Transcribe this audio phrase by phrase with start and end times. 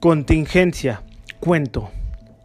[0.00, 1.02] Contingencia.
[1.40, 1.90] Cuento.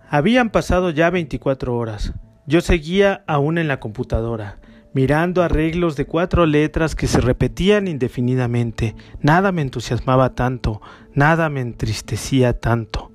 [0.09, 2.13] Habían pasado ya 24 horas.
[2.45, 4.59] Yo seguía aún en la computadora,
[4.93, 8.93] mirando arreglos de cuatro letras que se repetían indefinidamente.
[9.21, 10.81] Nada me entusiasmaba tanto,
[11.13, 13.13] nada me entristecía tanto.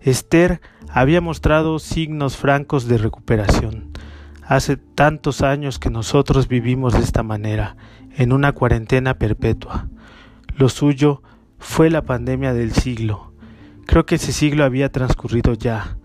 [0.00, 3.90] Esther había mostrado signos francos de recuperación.
[4.46, 7.76] Hace tantos años que nosotros vivimos de esta manera,
[8.16, 9.90] en una cuarentena perpetua.
[10.56, 11.22] Lo suyo
[11.58, 13.33] fue la pandemia del siglo
[13.86, 15.96] Creo que ese siglo había transcurrido ya,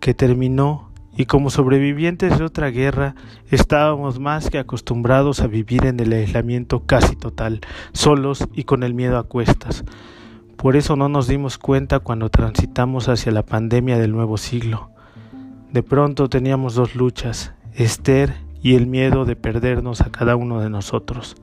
[0.00, 3.14] que terminó y como sobrevivientes de otra guerra
[3.50, 7.60] estábamos más que acostumbrados a vivir en el aislamiento casi total,
[7.92, 9.84] solos y con el miedo a cuestas.
[10.56, 14.90] Por eso no nos dimos cuenta cuando transitamos hacia la pandemia del nuevo siglo.
[15.72, 20.70] De pronto teníamos dos luchas, Esther y el miedo de perdernos a cada uno de
[20.70, 21.36] nosotros,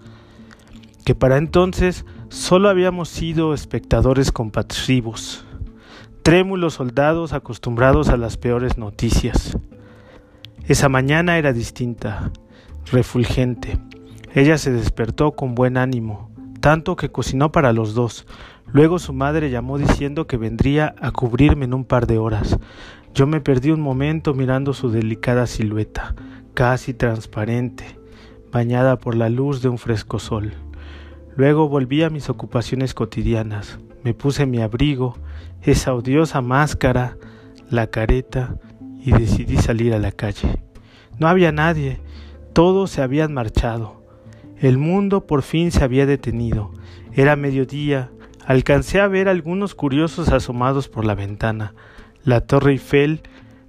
[1.05, 5.45] que para entonces solo habíamos sido espectadores compasivos,
[6.23, 9.57] trémulos soldados acostumbrados a las peores noticias.
[10.67, 12.31] Esa mañana era distinta,
[12.91, 13.79] refulgente.
[14.33, 18.27] Ella se despertó con buen ánimo, tanto que cocinó para los dos.
[18.71, 22.59] Luego su madre llamó diciendo que vendría a cubrirme en un par de horas.
[23.13, 26.15] Yo me perdí un momento mirando su delicada silueta,
[26.53, 27.99] casi transparente,
[28.51, 30.53] bañada por la luz de un fresco sol.
[31.35, 33.79] Luego volví a mis ocupaciones cotidianas.
[34.03, 35.17] Me puse mi abrigo,
[35.61, 37.17] esa odiosa máscara,
[37.69, 38.55] la careta
[38.99, 40.61] y decidí salir a la calle.
[41.19, 41.99] No había nadie,
[42.53, 44.01] todos se habían marchado.
[44.57, 46.71] El mundo por fin se había detenido.
[47.13, 48.11] Era mediodía,
[48.45, 51.73] alcancé a ver algunos curiosos asomados por la ventana.
[52.23, 53.21] La torre Eiffel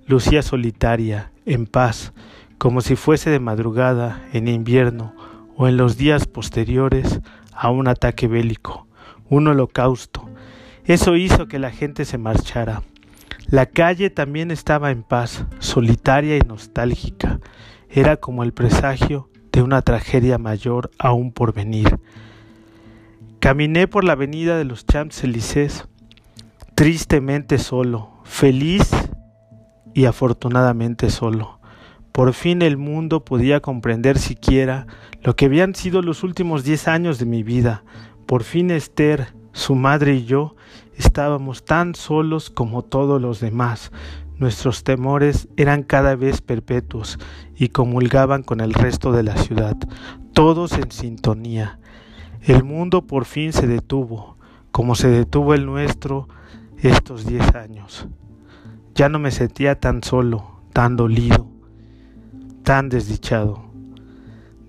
[0.06, 2.12] lucía solitaria, en paz,
[2.58, 5.14] como si fuese de madrugada, en invierno
[5.56, 7.20] o en los días posteriores
[7.54, 8.86] a un ataque bélico,
[9.32, 10.28] un holocausto,
[10.84, 12.82] eso hizo que la gente se marchara.
[13.46, 17.40] La calle también estaba en paz, solitaria y nostálgica.
[17.88, 21.98] Era como el presagio de una tragedia mayor aún por venir.
[23.38, 25.88] Caminé por la avenida de los Champs-Élysées,
[26.74, 28.90] tristemente solo, feliz
[29.94, 31.58] y afortunadamente solo.
[32.12, 34.86] Por fin el mundo podía comprender siquiera
[35.22, 37.82] lo que habían sido los últimos diez años de mi vida.
[38.32, 40.56] Por fin Esther, su madre y yo
[40.96, 43.92] estábamos tan solos como todos los demás.
[44.38, 47.18] Nuestros temores eran cada vez perpetuos
[47.56, 49.76] y comulgaban con el resto de la ciudad,
[50.32, 51.78] todos en sintonía.
[52.40, 54.38] El mundo por fin se detuvo,
[54.70, 56.26] como se detuvo el nuestro
[56.78, 58.08] estos diez años.
[58.94, 61.48] Ya no me sentía tan solo, tan dolido,
[62.62, 63.71] tan desdichado.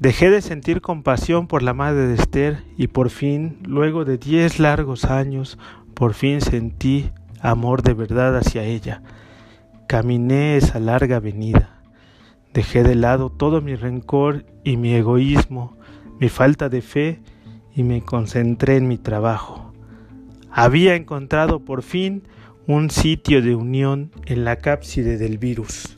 [0.04, 4.60] Dejé de sentir compasión por la madre de Esther y por fin, luego de diez
[4.60, 5.58] largos años,
[5.94, 7.10] por fin sentí
[7.40, 9.02] amor de verdad hacia ella.
[9.88, 11.80] Caminé esa larga avenida.
[12.54, 15.78] Dejé de lado todo mi rencor y mi egoísmo,
[16.20, 17.22] mi falta de fe
[17.74, 19.72] y me concentré en mi trabajo.
[20.52, 22.24] Había encontrado por fin
[22.68, 25.98] un sitio de unión en la cápside del virus.